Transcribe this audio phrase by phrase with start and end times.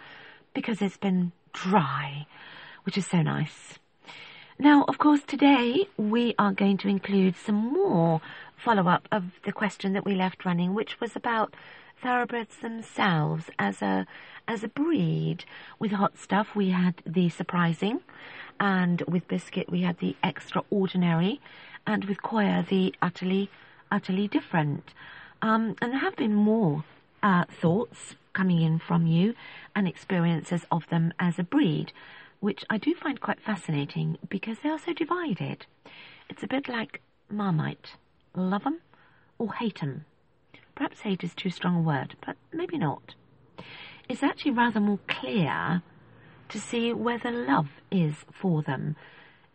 [0.53, 2.27] because it's been dry,
[2.83, 3.79] which is so nice.
[4.59, 8.19] Now, of course, today we are going to include some more
[8.57, 11.55] follow up of the question that we left running, which was about
[12.01, 14.05] thoroughbreds themselves as a
[14.47, 15.45] as a breed.
[15.79, 18.01] With hot stuff, we had the surprising,
[18.59, 21.41] and with biscuit, we had the extraordinary,
[21.87, 23.49] and with Koya, the utterly
[23.91, 24.93] utterly different.
[25.41, 26.83] Um, and there have been more
[27.23, 29.33] uh, thoughts coming in from you
[29.75, 31.91] and experiences of them as a breed,
[32.39, 35.65] which I do find quite fascinating because they are so divided.
[36.29, 37.95] It's a bit like Marmite.
[38.35, 38.79] Love 'em
[39.37, 40.05] or hate 'em.
[40.75, 43.15] Perhaps hate is too strong a word, but maybe not.
[44.09, 45.81] It's actually rather more clear
[46.49, 48.95] to see whether love is for them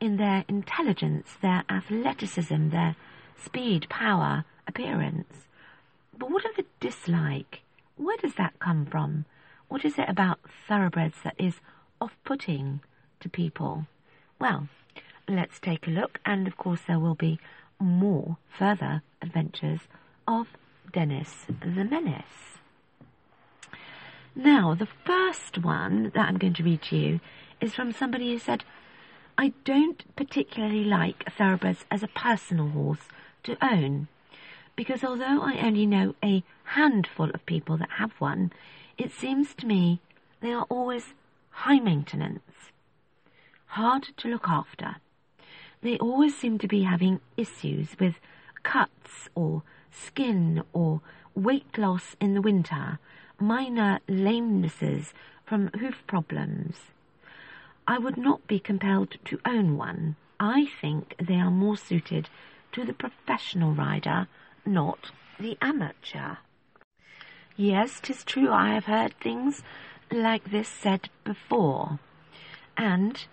[0.01, 2.97] in their intelligence, their athleticism, their
[3.37, 5.47] speed, power, appearance.
[6.17, 7.63] But what of the dislike?
[7.97, 9.27] Where does that come from?
[9.69, 11.61] What is it about thoroughbreds that is
[12.01, 12.81] off putting
[13.21, 13.87] to people?
[14.39, 14.69] Well,
[15.29, 17.39] let's take a look, and of course, there will be
[17.79, 19.81] more further adventures
[20.27, 20.49] of
[20.93, 22.59] Dennis the Menace.
[24.35, 27.21] Now, the first one that I'm going to read to you
[27.61, 28.65] is from somebody who said,
[29.37, 33.09] I don't particularly like thoroughbreds as a personal horse
[33.45, 34.09] to own,
[34.77, 38.53] because although I only know a handful of people that have one,
[38.97, 40.01] it seems to me
[40.41, 41.15] they are always
[41.51, 42.71] high maintenance,
[43.67, 44.97] hard to look after.
[45.83, 48.17] They always seem to be having issues with
[48.63, 51.01] cuts or skin or
[51.35, 52.99] weight loss in the winter,
[53.39, 55.13] minor lamenesses
[55.45, 56.77] from hoof problems.
[57.87, 60.17] I would not be compelled to own one.
[60.39, 62.29] I think they are more suited
[62.73, 64.29] to the professional rider,
[64.65, 66.37] not the amateur.
[67.57, 69.63] Yes, 'tis true I have heard things
[70.11, 71.99] like this said before.
[72.77, 73.25] And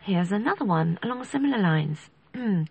[0.00, 2.10] here's another one along similar lines.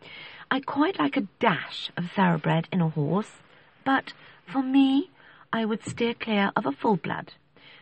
[0.55, 3.41] I quite like a dash of thoroughbred in a horse,
[3.83, 4.13] but
[4.45, 5.09] for me,
[5.51, 7.33] I would steer clear of a full blood,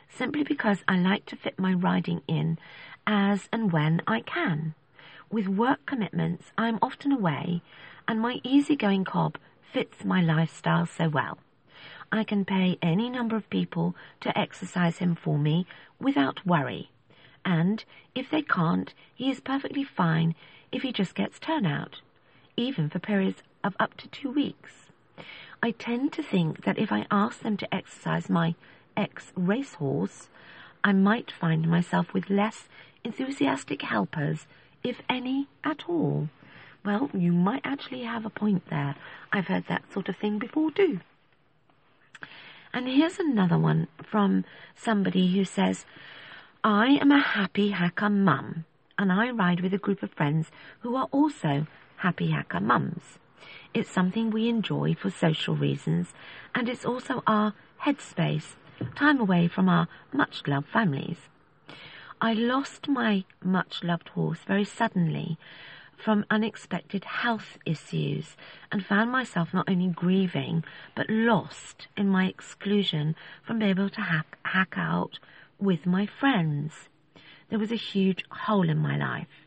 [0.09, 2.57] simply because I like to fit my riding in
[3.05, 4.73] as and when I can.
[5.29, 7.61] With work commitments, I am often away,
[8.07, 9.37] and my easygoing cob
[9.71, 11.37] fits my lifestyle so well.
[12.11, 15.67] I can pay any number of people to exercise him for me
[15.99, 16.89] without worry.
[17.45, 17.85] And
[18.15, 20.33] if they can't, he is perfectly fine
[20.71, 22.01] if he just gets turnout,
[22.55, 24.91] even for periods of up to two weeks.
[25.61, 28.55] I tend to think that if I ask them to exercise my
[28.97, 30.27] ex racehorse,
[30.83, 32.67] I might find myself with less
[33.03, 34.45] enthusiastic helpers,
[34.83, 36.29] if any at all.
[36.83, 38.95] Well, you might actually have a point there.
[39.31, 40.99] I've heard that sort of thing before too.
[42.73, 44.43] And here's another one from
[44.75, 45.85] somebody who says,
[46.63, 48.65] I am a happy hacker mum,
[48.97, 50.49] and I ride with a group of friends
[50.79, 51.67] who are also
[51.97, 53.19] happy hacker mums.
[53.73, 56.13] It's something we enjoy for social reasons,
[56.53, 57.53] and it's also our
[57.83, 58.55] headspace,
[58.95, 61.17] time away from our much loved families.
[62.21, 65.37] I lost my much loved horse very suddenly
[65.97, 68.35] from unexpected health issues
[68.71, 70.63] and found myself not only grieving
[70.95, 75.19] but lost in my exclusion from being able to hack, hack out
[75.59, 76.89] with my friends.
[77.49, 79.42] There was a huge hole in my life.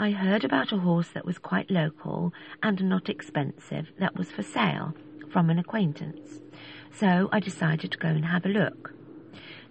[0.00, 2.32] I heard about a horse that was quite local
[2.62, 4.94] and not expensive that was for sale
[5.30, 6.40] from an acquaintance.
[6.90, 8.94] So I decided to go and have a look.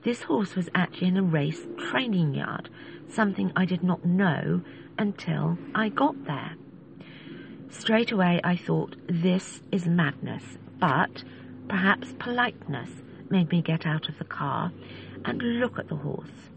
[0.04, 2.70] This horse was actually in a race training yard,
[3.08, 4.62] something I did not know
[5.00, 6.54] until I got there.
[7.72, 11.24] Straight away I thought, this is madness, but
[11.68, 12.92] perhaps politeness
[13.32, 14.72] made me get out of the car
[15.26, 16.52] and look at the horse.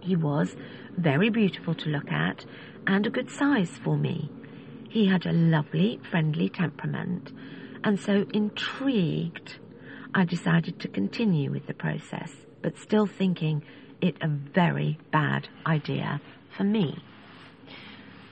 [0.00, 0.56] He was
[0.96, 2.44] very beautiful to look at
[2.86, 4.30] and a good size for me.
[4.88, 7.32] He had a lovely, friendly temperament,
[7.84, 9.58] and so intrigued,
[10.14, 12.32] I decided to continue with the process,
[12.62, 13.62] but still thinking
[14.00, 16.20] it a very bad idea
[16.56, 17.02] for me.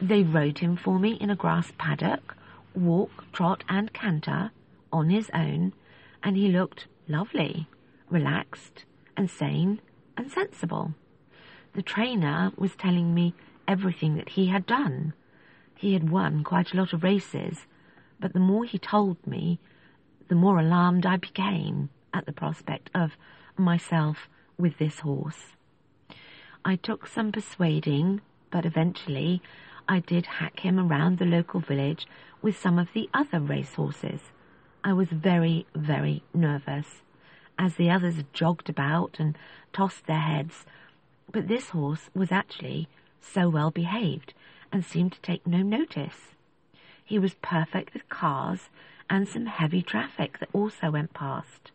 [0.00, 2.36] They rode him for me in a grass paddock,
[2.74, 4.50] walk, trot, and canter,
[4.92, 5.72] on his own,
[6.22, 7.66] and he looked lovely,
[8.08, 8.84] relaxed,
[9.16, 9.80] and sane,
[10.16, 10.94] and sensible.
[11.74, 13.34] The trainer was telling me
[13.66, 15.12] everything that he had done.
[15.74, 17.66] He had won quite a lot of races,
[18.20, 19.58] but the more he told me,
[20.28, 23.16] the more alarmed I became at the prospect of
[23.56, 25.56] myself with this horse.
[26.64, 28.20] I took some persuading,
[28.50, 29.42] but eventually
[29.88, 32.06] I did hack him around the local village
[32.40, 34.20] with some of the other racehorses.
[34.84, 37.02] I was very, very nervous
[37.58, 39.36] as the others jogged about and
[39.72, 40.64] tossed their heads,
[41.30, 42.88] but this horse was actually
[43.20, 44.34] so well behaved
[44.72, 46.34] and seemed to take no notice.
[47.04, 48.70] He was perfect with cars
[49.10, 51.70] and some heavy traffic that also went past.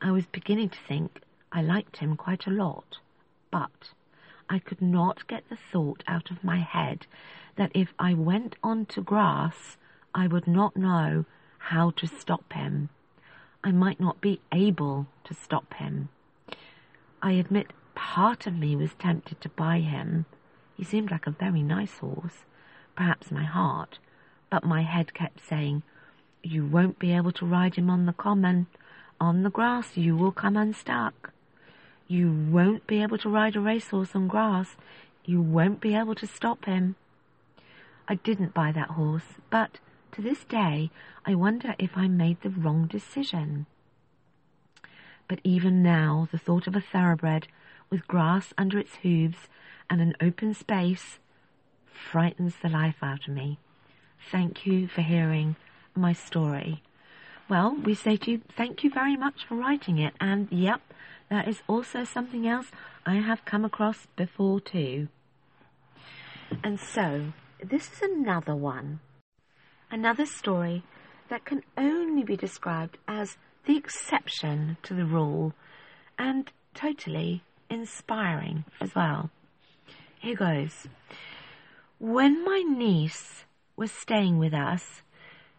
[0.00, 1.20] I was beginning to think
[1.52, 2.98] I liked him quite a lot,
[3.50, 3.90] but
[4.48, 7.06] I could not get the thought out of my head
[7.56, 9.76] that if I went on to grass,
[10.14, 11.24] I would not know
[11.58, 12.88] how to stop him.
[13.62, 16.08] I might not be able to stop him.
[17.22, 17.72] I admit
[18.02, 20.26] part of me was tempted to buy him.
[20.76, 22.44] He seemed like a very nice horse,
[22.96, 24.00] perhaps my heart,
[24.50, 25.84] but my head kept saying,
[26.42, 28.66] You won't be able to ride him on the common.
[29.20, 31.32] On the grass you will come unstuck.
[32.08, 34.74] You won't be able to ride a racehorse on grass.
[35.24, 36.96] You won't be able to stop him.
[38.08, 39.78] I didn't buy that horse, but
[40.10, 40.90] to this day
[41.24, 43.66] I wonder if I made the wrong decision.
[45.28, 47.46] But even now, the thought of a thoroughbred
[47.92, 49.36] with grass under its hooves
[49.90, 51.18] and an open space
[51.92, 53.58] frightens the life out of me.
[54.30, 55.56] Thank you for hearing
[55.94, 56.82] my story.
[57.50, 60.80] Well, we say to you, thank you very much for writing it, and yep,
[61.28, 62.68] that is also something else
[63.04, 65.08] I have come across before too.
[66.64, 69.00] And so, this is another one.
[69.90, 70.82] Another story
[71.28, 73.36] that can only be described as
[73.66, 75.52] the exception to the rule
[76.18, 77.42] and totally
[77.72, 79.30] inspiring as well.
[80.20, 80.86] Here goes.
[81.98, 83.44] When my niece
[83.76, 85.02] was staying with us,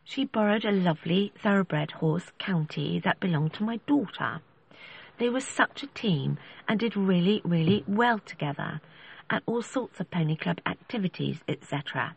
[0.03, 4.41] she borrowed a lovely thoroughbred horse county that belonged to my daughter.
[5.17, 6.37] They were such a team
[6.67, 8.81] and did really, really well together
[9.29, 12.15] at all sorts of pony club activities, etc.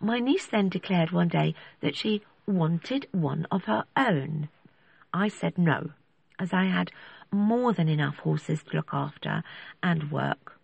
[0.00, 4.48] My niece then declared one day that she wanted one of her own.
[5.12, 5.90] I said no,
[6.38, 6.90] as I had
[7.34, 9.42] more than enough horses to look after
[9.82, 10.58] and work.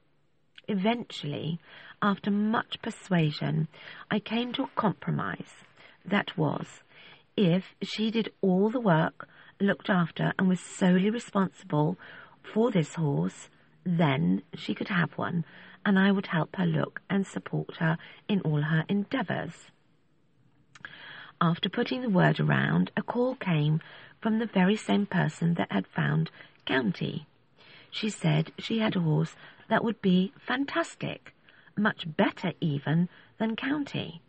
[0.69, 1.58] Eventually,
[2.00, 3.69] after much persuasion,
[4.11, 5.52] I came to a compromise.
[6.04, 6.83] That was,
[7.37, 9.28] if she did all the work,
[9.61, 11.99] looked after, and was solely responsible
[12.42, 13.50] for this horse,
[13.85, 15.44] then she could have one,
[15.85, 19.71] and I would help her look and support her in all her endeavours.
[21.40, 23.80] After putting the word around, a call came
[24.21, 26.30] from the very same person that had found
[26.64, 27.26] County.
[27.90, 29.35] She said she had a horse
[29.69, 31.35] that would be fantastic,
[31.76, 34.23] much better even than County.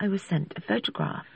[0.00, 1.26] I was sent a photograph.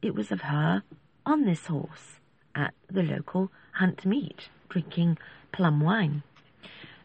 [0.00, 0.82] It was of her
[1.26, 2.20] on this horse
[2.54, 5.18] at the local hunt meet, drinking
[5.52, 6.22] plum wine.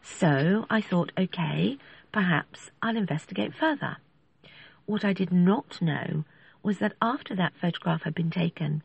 [0.02, 1.78] So I thought, okay,
[2.12, 3.98] perhaps I'll investigate further.
[4.86, 6.24] What I did not know
[6.62, 8.82] was that after that photograph had been taken,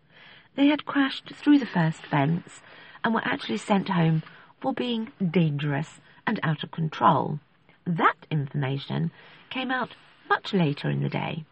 [0.56, 2.62] they had crashed through the first fence
[3.04, 4.24] and were actually sent home
[4.60, 7.40] for being dangerous and out of control.
[7.86, 9.12] That information
[9.50, 9.96] came out
[10.30, 11.44] much later in the day.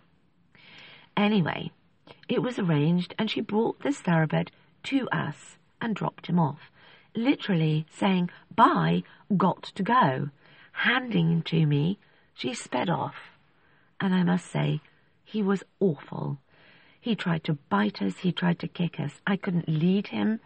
[1.18, 1.72] Anyway,
[2.30, 4.52] it was arranged and she brought this thoroughbred
[4.84, 6.72] to us and dropped him off,
[7.16, 9.04] literally saying, bye,
[9.36, 10.30] got to go.
[10.72, 12.00] Handing him to me,
[12.34, 13.16] she sped off.
[14.00, 14.80] And I must say,
[15.24, 16.38] he was awful.
[17.00, 19.22] He tried to bite us, he tried to kick us.
[19.28, 20.40] I couldn't lead him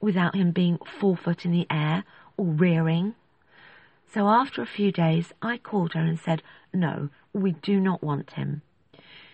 [0.00, 2.04] without him being forefoot in the air
[2.36, 3.14] or rearing.
[4.12, 8.32] So after a few days, I called her and said, No, we do not want
[8.32, 8.62] him.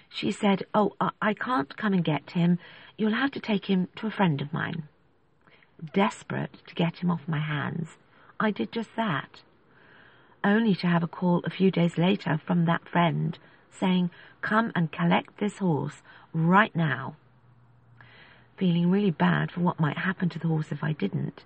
[0.09, 2.59] She said, Oh, I can't come and get him.
[2.99, 4.89] You'll have to take him to a friend of mine.
[5.93, 7.97] Desperate to get him off my hands,
[8.39, 9.43] I did just that.
[10.45, 13.39] Only to have a call a few days later from that friend
[13.71, 16.03] saying, Come and collect this horse
[16.33, 17.17] right now.
[18.63, 21.43] Feeling really bad for what might happen to the horse if I didn't,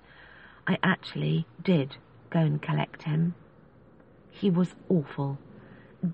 [0.67, 1.97] I actually did
[2.29, 3.35] go and collect him.
[4.31, 5.39] He was awful.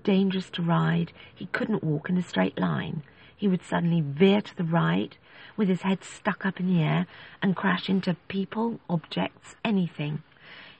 [0.05, 1.11] Dangerous to ride.
[1.35, 3.03] He couldn't walk in a straight line.
[3.35, 5.17] He would suddenly veer to the right
[5.57, 7.05] with his head stuck up in the air
[7.41, 10.23] and crash into people, objects, anything.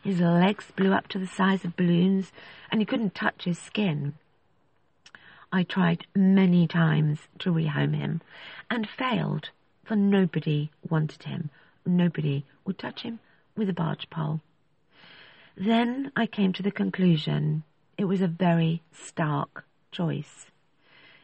[0.01, 2.32] His legs blew up to the size of balloons
[2.72, 4.13] and he couldn't touch his skin.
[5.51, 8.22] I tried many times to rehome him
[8.70, 9.50] and failed,
[9.84, 11.50] for nobody wanted him.
[11.86, 13.20] Nobody would touch him
[13.56, 14.42] with a barge pole.
[15.56, 17.63] Then I came to the conclusion
[17.98, 20.48] it was a very stark choice.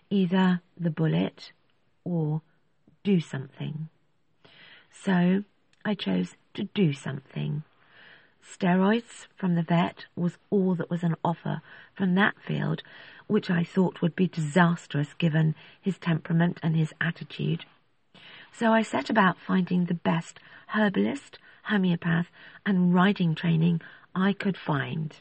[0.09, 1.51] Either the bullet
[2.03, 2.41] or
[3.03, 3.89] do something.
[4.91, 5.43] So
[5.85, 7.63] I chose to do something.
[8.43, 11.61] Steroids from the vet was all that was on offer
[11.93, 12.81] from that field,
[13.27, 17.65] which I thought would be disastrous given his temperament and his attitude.
[18.53, 22.27] So I set about finding the best herbalist, homeopath,
[22.65, 23.81] and riding training
[24.15, 25.15] I could find.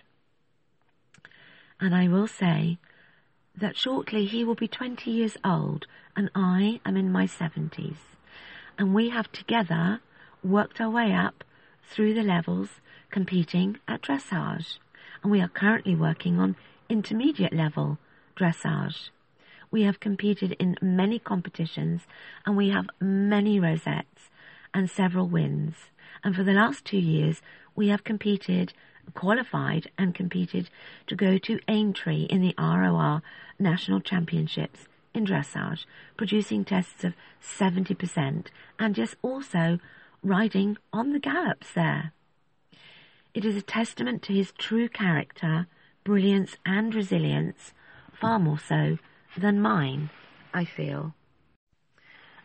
[1.80, 2.78] And I will say
[3.56, 7.96] that shortly he will be 20 years old and I am in my 70s.
[8.76, 10.00] And we have together
[10.42, 11.44] worked our way up
[11.90, 12.80] through the levels
[13.10, 14.78] competing at dressage.
[15.22, 16.56] And we are currently working on
[16.88, 17.98] intermediate level
[18.36, 19.10] dressage.
[19.70, 22.02] We have competed in many competitions
[22.46, 24.30] and we have many rosettes
[24.72, 25.74] and several wins.
[26.24, 27.42] And for the last two years,
[27.74, 28.72] we have competed
[29.14, 30.70] qualified and competed
[31.06, 33.22] to go to Aintree in the ROR
[33.58, 35.84] National Championships in dressage,
[36.16, 38.46] producing tests of 70%
[38.78, 39.78] and just also
[40.22, 42.12] riding on the gallops there.
[43.34, 45.66] It is a testament to his true character,
[46.04, 47.72] brilliance and resilience,
[48.12, 48.98] far more so
[49.38, 50.10] than mine,
[50.52, 51.14] I feel.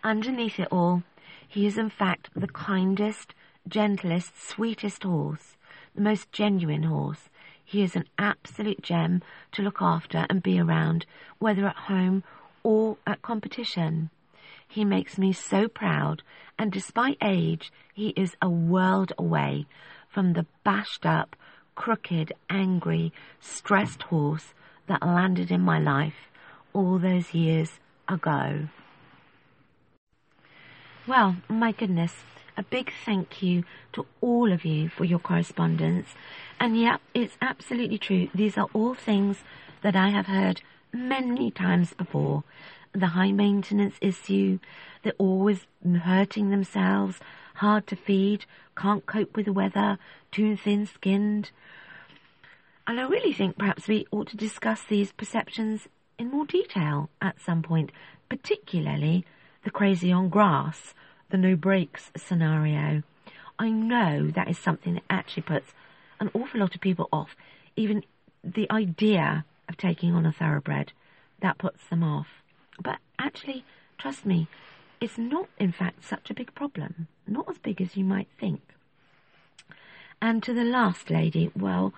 [0.04, 1.04] Underneath it all,
[1.48, 3.34] he is in fact the kindest,
[3.68, 5.56] gentlest, sweetest horse
[5.96, 7.30] the most genuine horse.
[7.64, 9.22] He is an absolute gem
[9.54, 11.06] to look after and be around,
[11.40, 12.24] whether at home
[12.64, 14.10] or at competition.
[14.68, 16.24] He makes me so proud,
[16.58, 19.66] and despite age, he is a world away
[20.10, 21.36] from the bashed up,
[21.76, 24.54] crooked, angry, stressed horse
[24.88, 26.30] that landed in my life
[26.74, 28.68] all those years ago.
[31.06, 32.14] Well, my goodness,
[32.56, 33.64] a big thank you
[33.94, 36.08] to all of you for your correspondence.
[36.60, 38.30] And yeah, it's absolutely true.
[38.34, 39.38] These are all things
[39.82, 40.62] that I have heard
[40.94, 42.44] many times before.
[42.94, 44.60] The high maintenance issue,
[45.02, 47.20] they're always hurting themselves,
[47.56, 48.46] hard to feed,
[48.78, 49.98] can't cope with the weather,
[50.32, 51.52] too thin skinned.
[52.86, 55.88] And I really think perhaps we ought to discuss these perceptions
[56.24, 57.92] in more detail at some point,
[58.30, 59.26] particularly
[59.66, 60.94] the crazy on grass
[61.30, 63.04] the no brakes scenario.
[63.60, 65.74] I know that is something that actually puts
[66.20, 67.36] an awful lot of people off.
[67.76, 68.04] Even
[68.44, 70.94] the idea of taking on a thoroughbred,
[71.42, 72.28] that puts them off.
[72.82, 73.66] But actually,
[73.98, 74.48] trust me,
[75.02, 77.08] it's not in fact such a big problem.
[77.28, 78.62] Not as big as you might think.
[80.22, 81.94] And to the last lady, well,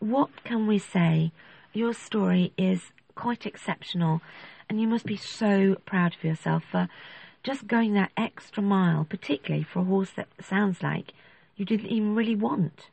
[0.00, 1.30] what can we say?
[1.72, 4.22] Your story is quite exceptional
[4.68, 6.88] and you must be so proud of yourself for
[7.42, 11.12] just going that extra mile, particularly for a horse that sounds like
[11.56, 12.90] you didn't even really want.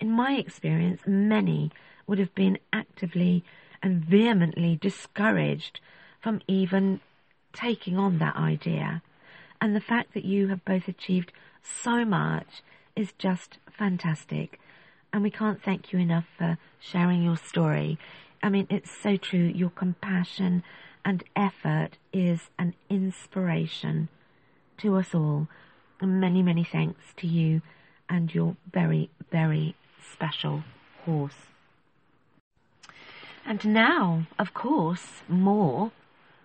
[0.00, 1.70] In my experience, many
[2.06, 3.44] would have been actively
[3.80, 5.80] and vehemently discouraged
[6.20, 7.00] from even
[7.52, 9.02] taking on that idea.
[9.60, 12.62] And the fact that you have both achieved so much
[12.96, 14.58] is just fantastic.
[15.12, 17.98] And we can't thank you enough for sharing your story.
[18.42, 19.52] I mean, it's so true.
[19.54, 20.62] Your compassion
[21.04, 24.08] and effort is an inspiration
[24.78, 25.48] to us all.
[26.00, 27.62] And many, many thanks to you
[28.08, 29.74] and your very, very
[30.12, 30.62] special
[31.04, 31.34] horse.
[33.44, 35.90] And now, of course, more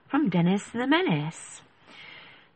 [0.08, 1.62] from Dennis the Menace.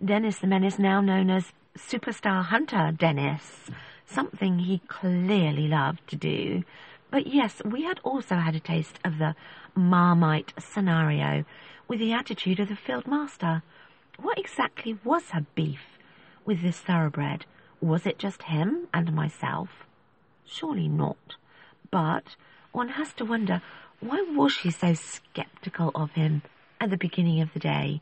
[0.03, 3.69] Dennis the Menace, now known as Superstar Hunter Dennis,
[4.05, 6.63] something he clearly loved to do.
[7.09, 9.35] But yes, we had also had a taste of the
[9.75, 11.45] Marmite scenario
[11.87, 13.63] with the attitude of the field master.
[14.19, 15.97] What exactly was her beef
[16.45, 17.45] with this thoroughbred?
[17.79, 19.85] Was it just him and myself?
[20.45, 21.35] Surely not.
[21.91, 22.35] But
[22.71, 23.61] one has to wonder,
[23.99, 26.41] why was she so sceptical of him
[26.81, 28.01] at the beginning of the day?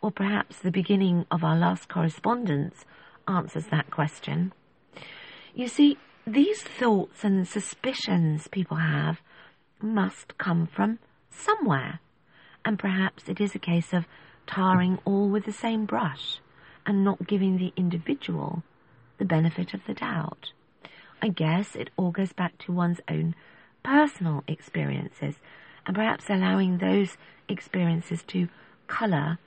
[0.00, 2.84] Or perhaps the beginning of our last correspondence
[3.26, 4.52] answers that question.
[5.54, 9.20] You see, these thoughts and suspicions people have
[9.80, 10.98] must come from
[11.30, 12.00] somewhere
[12.64, 14.06] and perhaps it is a case of
[14.46, 16.40] tarring all with the same brush
[16.84, 18.62] and not giving the individual
[19.18, 20.52] the benefit of the doubt.
[21.22, 23.34] I guess it all goes back to one's own
[23.82, 25.36] personal experiences
[25.86, 27.16] and perhaps allowing those
[27.48, 28.48] experiences to
[28.86, 29.38] colour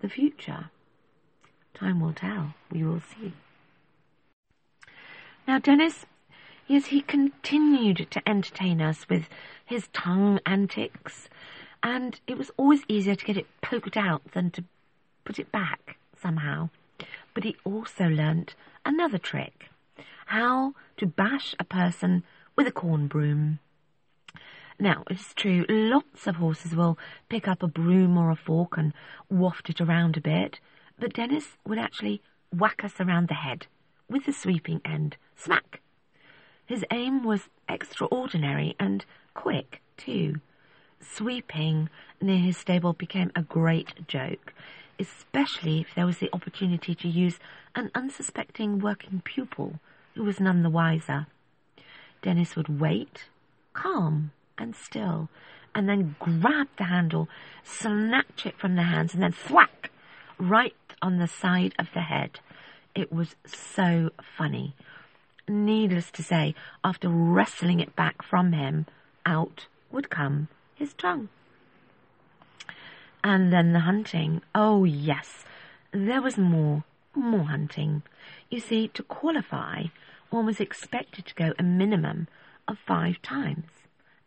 [0.00, 0.70] the future.
[1.74, 2.54] Time will tell.
[2.70, 3.34] We will see.
[5.46, 6.06] Now, Dennis,
[6.70, 9.28] yes, he continued to entertain us with
[9.66, 11.28] his tongue antics
[11.82, 14.62] and it was always easier to get it poked out than to
[15.24, 16.70] put it back somehow.
[17.34, 18.54] But he also learnt
[18.86, 19.68] another trick
[20.26, 22.22] how to bash a person
[22.54, 23.58] with a corn broom.
[24.78, 26.96] Now, it's true, lots of horses will
[27.28, 28.94] pick up a broom or a fork and
[29.28, 30.60] waft it around a bit,
[31.00, 32.22] but Dennis would actually
[32.54, 33.66] whack us around the head
[34.08, 35.16] with the sweeping end.
[35.34, 35.79] Smack!
[36.70, 40.40] His aim was extraordinary and quick, too.
[41.00, 44.54] Sweeping near his stable became a great joke,
[44.96, 47.40] especially if there was the opportunity to use
[47.74, 49.80] an unsuspecting working pupil
[50.14, 51.26] who was none the wiser.
[52.22, 53.24] Dennis would wait,
[53.72, 55.28] calm and still,
[55.74, 57.28] and then grab the handle,
[57.64, 59.90] snatch it from the hands, and then thwack
[60.38, 62.38] right on the side of the head.
[62.94, 64.76] It was so funny.
[65.48, 66.54] Needless to say,
[66.84, 68.86] after wrestling it back from him,
[69.26, 71.28] out would come his tongue.
[73.22, 74.42] And then the hunting.
[74.54, 75.44] Oh, yes,
[75.92, 78.02] there was more, more hunting.
[78.48, 79.84] You see, to qualify,
[80.30, 82.28] one was expected to go a minimum
[82.66, 83.66] of five times,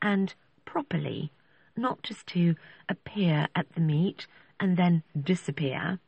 [0.01, 0.34] and
[0.65, 1.32] properly,
[1.75, 2.55] not just to
[2.89, 4.27] appear at the meet
[4.60, 6.00] and then disappear.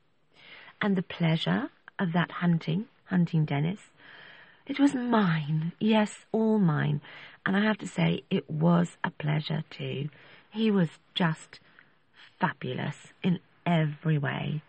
[0.82, 3.90] And the pleasure of that hunting, hunting Dennis,
[4.66, 7.02] it was mine, yes, all mine,
[7.46, 10.10] and I have to say it was a pleasure too.
[10.50, 11.60] He was just
[12.40, 14.62] fabulous in every way.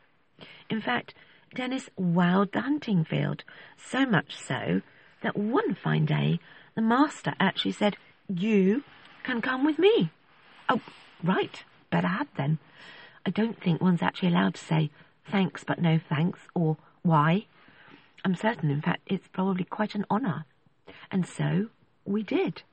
[0.68, 1.14] In fact,
[1.54, 3.44] Dennis wowed the hunting field,
[3.76, 4.82] so much so
[5.22, 6.40] that one fine day
[6.74, 7.96] the master actually said,
[8.28, 8.84] You
[9.22, 10.10] can come with me.
[10.68, 10.80] Oh,
[11.22, 12.58] right, better had then.
[13.24, 14.90] I don't think one's actually allowed to say
[15.24, 17.46] thanks but no thanks or why.
[18.26, 20.46] I'm certain, in fact, it's probably quite an honour.
[21.12, 21.68] And so
[22.04, 22.64] we did.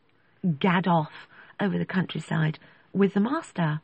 [0.58, 1.28] Gad off
[1.60, 2.58] over the countryside
[2.92, 3.80] with the master.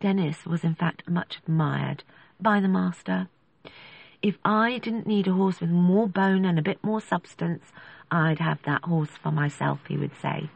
[0.00, 2.04] Dennis was in fact much admired
[2.40, 3.28] by the master.
[4.22, 7.64] If I didn't need a horse with more bone and a bit more substance,
[8.10, 10.48] I'd have that horse for myself, he would say.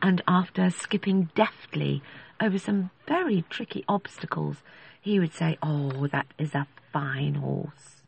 [0.00, 2.02] And after skipping deftly
[2.40, 4.62] over some very tricky obstacles,
[5.02, 8.01] he would say, Oh, that is a fine horse.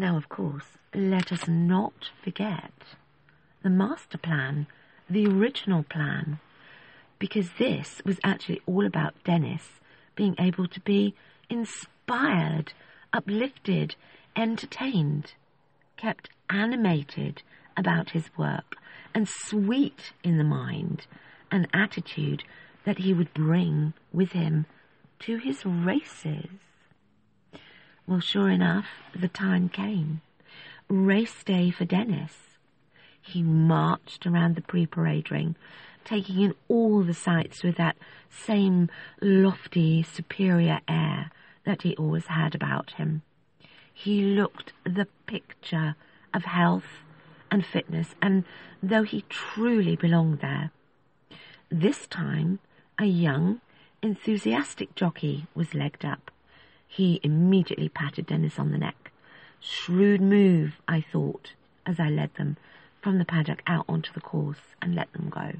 [0.00, 2.72] Now, of course, let us not forget
[3.62, 4.66] the master plan,
[5.10, 6.40] the original plan,
[7.18, 9.78] because this was actually all about Dennis
[10.16, 11.14] being able to be
[11.50, 12.72] inspired,
[13.12, 13.94] uplifted,
[14.34, 15.34] entertained,
[15.98, 17.42] kept animated
[17.76, 18.76] about his work,
[19.14, 21.06] and sweet in the mind,
[21.50, 22.42] an attitude
[22.86, 24.64] that he would bring with him
[25.18, 26.48] to his races.
[28.10, 30.20] Well, sure enough, the time came.
[30.88, 32.56] Race day for Dennis.
[33.22, 35.54] He marched around the pre-parade ring,
[36.04, 37.96] taking in all the sights with that
[38.28, 38.90] same
[39.22, 41.30] lofty, superior air
[41.62, 43.22] that he always had about him.
[43.94, 45.94] He looked the picture
[46.34, 47.04] of health
[47.48, 48.42] and fitness, and
[48.82, 50.72] though he truly belonged there,
[51.70, 52.58] this time
[52.98, 53.60] a young,
[54.02, 56.32] enthusiastic jockey was legged up.
[56.92, 59.12] He immediately patted Dennis on the neck.
[59.60, 61.52] Shrewd move, I thought,
[61.86, 62.56] as I led them
[63.00, 65.52] from the paddock out onto the course and let them go.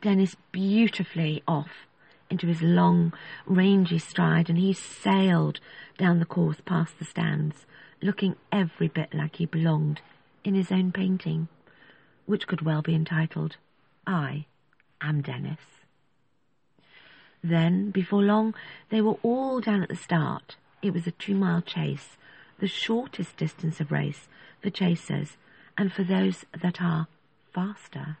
[0.00, 1.86] Dennis beautifully off
[2.28, 3.12] into his long,
[3.46, 5.60] rangy stride, and he sailed
[5.96, 7.64] down the course past the stands,
[8.02, 10.00] looking every bit like he belonged
[10.42, 11.46] in his own painting,
[12.26, 13.58] which could well be entitled,
[14.08, 14.46] I
[15.00, 15.81] am Dennis.
[17.42, 18.54] Then, before long,
[18.90, 20.56] they were all down at the start.
[20.80, 22.16] It was a two-mile chase,
[22.58, 24.28] the shortest distance of race
[24.62, 25.36] for chasers
[25.76, 27.08] and for those that are
[27.52, 28.18] faster.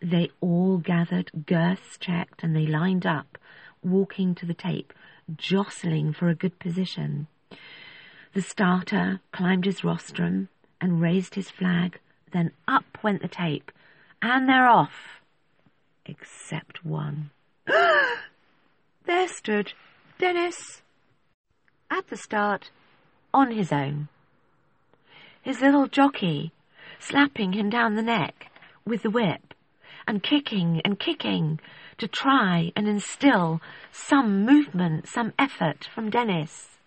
[0.00, 3.38] They all gathered, girths checked, and they lined up,
[3.82, 4.92] walking to the tape,
[5.36, 7.28] jostling for a good position.
[8.32, 10.48] The starter climbed his rostrum
[10.80, 12.00] and raised his flag,
[12.32, 13.70] then up went the tape,
[14.20, 15.20] and they're off.
[16.06, 17.30] Except one.
[19.04, 19.72] there stood
[20.18, 20.82] Dennis
[21.90, 22.70] at the start
[23.32, 24.08] on his own.
[25.42, 26.52] His little jockey
[26.98, 28.50] slapping him down the neck
[28.84, 29.54] with the whip
[30.06, 31.60] and kicking and kicking
[31.98, 33.60] to try and instill
[33.92, 36.78] some movement, some effort from Dennis.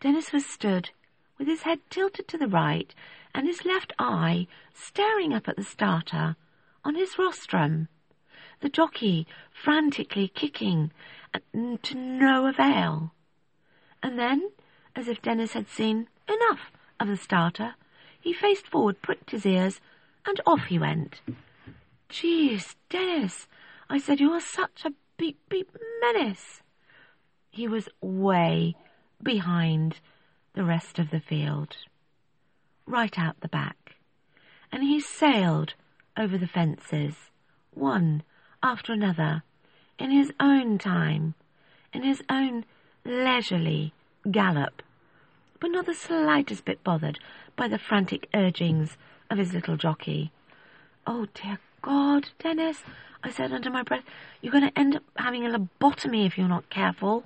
[0.00, 0.90] Dennis was stood
[1.38, 2.94] with his head tilted to the right
[3.34, 6.36] and his left eye staring up at the starter
[6.84, 7.88] on his rostrum
[8.64, 10.90] the jockey frantically kicking
[11.82, 13.12] to no avail.
[14.02, 14.50] And then,
[14.96, 17.74] as if Dennis had seen enough of the starter,
[18.18, 19.82] he faced forward, pricked his ears,
[20.24, 21.20] and off he went.
[22.08, 23.46] Jeez, Dennis,
[23.90, 26.62] I said, you are such a beep beep menace.
[27.50, 28.76] He was way
[29.22, 30.00] behind
[30.54, 31.76] the rest of the field,
[32.86, 33.96] right out the back,
[34.72, 35.74] and he sailed
[36.16, 37.14] over the fences,
[37.70, 38.22] one
[38.64, 39.42] after another,
[39.98, 41.34] in his own time,
[41.92, 42.64] in his own
[43.04, 43.92] leisurely
[44.30, 44.82] gallop,
[45.60, 47.18] but not the slightest bit bothered
[47.56, 48.96] by the frantic urgings
[49.30, 50.32] of his little jockey.
[51.06, 52.82] Oh, dear God, Dennis,
[53.22, 54.04] I said under my breath,
[54.40, 57.24] you're going to end up having a lobotomy if you're not careful.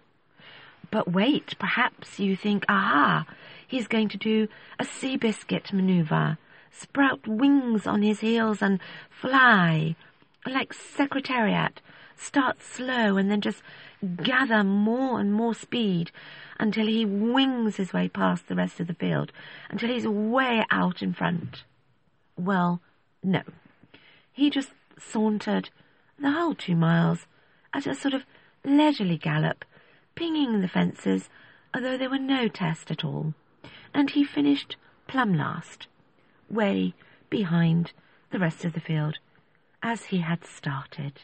[0.90, 3.26] But wait, perhaps you think, aha,
[3.64, 4.48] he's going to do
[4.80, 6.36] a Seabiscuit maneuver,
[6.72, 9.94] sprout wings on his heels and fly,
[10.48, 11.80] like Secretariat,
[12.16, 13.62] start slow and then just
[14.22, 16.10] gather more and more speed
[16.58, 19.32] until he wings his way past the rest of the field,
[19.70, 21.62] until he's way out in front.
[22.36, 22.80] Well,
[23.22, 23.42] no.
[24.32, 25.70] He just sauntered
[26.18, 27.26] the whole two miles
[27.72, 28.24] at a sort of
[28.64, 29.64] leisurely gallop,
[30.14, 31.28] pinging the fences,
[31.74, 33.34] although there were no test at all,
[33.94, 35.86] and he finished plumb last,
[36.50, 36.94] way
[37.30, 37.92] behind
[38.30, 39.18] the rest of the field,
[39.82, 41.22] as he had started.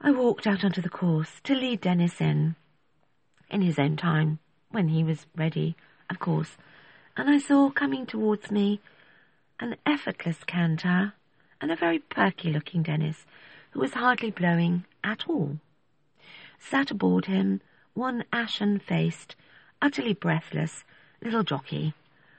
[0.00, 2.56] I walked out onto the course to lead Dennis in,
[3.50, 4.38] in his own time,
[4.70, 5.76] when he was ready,
[6.10, 6.56] of course,
[7.16, 8.80] and I saw coming towards me
[9.58, 11.14] an effortless canter
[11.60, 13.24] and a very perky looking Dennis,
[13.70, 15.58] who was hardly blowing at all.
[16.58, 17.60] Sat aboard him
[17.94, 19.34] one ashen faced,
[19.80, 20.84] utterly breathless
[21.22, 21.94] little jockey,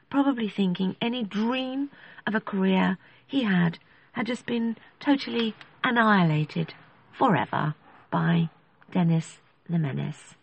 [0.09, 1.89] probably thinking any dream
[2.27, 2.97] of a career
[3.27, 3.77] he had
[4.13, 6.73] had just been totally annihilated
[7.11, 7.75] forever
[8.09, 8.49] by
[8.91, 10.35] Dennis the Menace.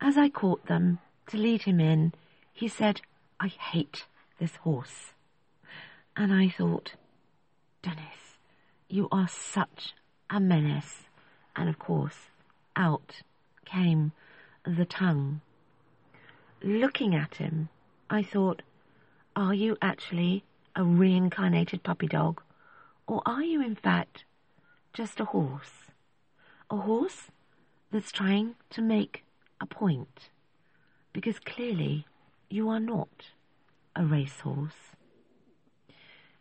[0.00, 2.12] As I caught them to lead him in,
[2.52, 3.00] he said,
[3.38, 4.06] I hate
[4.38, 5.12] this horse.
[6.16, 6.94] And I thought,
[7.82, 8.36] Dennis,
[8.88, 9.94] you are such
[10.30, 11.02] a menace.
[11.56, 12.28] And of course,
[12.76, 13.22] out
[13.64, 14.12] came
[14.64, 15.40] the tongue.
[16.62, 17.68] Looking at him,
[18.08, 18.62] I thought,
[19.34, 22.42] are you actually a reincarnated puppy dog?
[23.06, 24.24] Or are you, in fact,
[24.92, 25.90] just a horse?
[26.70, 27.30] A horse
[27.90, 29.24] that's trying to make
[29.60, 30.30] a point?
[31.12, 32.06] Because clearly
[32.48, 33.30] you are not
[33.94, 34.92] a racehorse.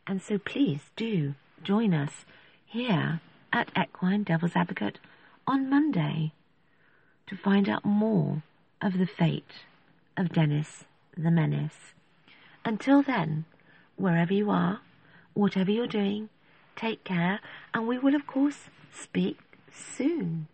[0.08, 2.26] And so please do join us
[2.66, 3.22] here
[3.54, 5.00] at Equine Devil's Advocate
[5.46, 6.34] on Monday
[7.28, 8.44] to find out more
[8.82, 9.66] of the fate
[10.18, 10.86] of Dennis
[11.18, 11.94] the Menace.
[12.64, 13.46] Until then,
[14.02, 14.82] wherever you are,
[15.34, 16.30] whatever you're doing,
[16.76, 17.40] take care,
[17.74, 19.38] and we will, of course, speak
[19.72, 20.48] soon.